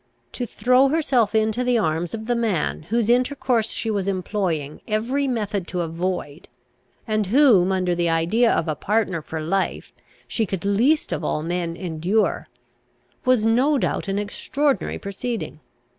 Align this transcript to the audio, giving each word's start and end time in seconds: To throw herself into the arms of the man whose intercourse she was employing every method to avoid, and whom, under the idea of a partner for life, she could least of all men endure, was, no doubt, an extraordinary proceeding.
To 0.31 0.47
throw 0.47 0.87
herself 0.87 1.35
into 1.35 1.63
the 1.63 1.77
arms 1.77 2.15
of 2.15 2.25
the 2.25 2.33
man 2.35 2.85
whose 2.89 3.07
intercourse 3.07 3.69
she 3.69 3.91
was 3.91 4.07
employing 4.07 4.81
every 4.87 5.27
method 5.27 5.67
to 5.67 5.81
avoid, 5.81 6.47
and 7.07 7.27
whom, 7.27 7.71
under 7.71 7.93
the 7.93 8.09
idea 8.09 8.51
of 8.51 8.67
a 8.67 8.73
partner 8.73 9.21
for 9.21 9.39
life, 9.41 9.93
she 10.27 10.47
could 10.47 10.65
least 10.65 11.11
of 11.11 11.23
all 11.23 11.43
men 11.43 11.75
endure, 11.77 12.47
was, 13.25 13.45
no 13.45 13.77
doubt, 13.77 14.07
an 14.07 14.17
extraordinary 14.17 14.97
proceeding. 14.97 15.59